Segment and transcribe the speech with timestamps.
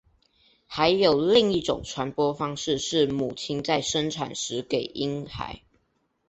[0.65, 5.61] 还有另一种传播方式是母亲在生产时给婴孩。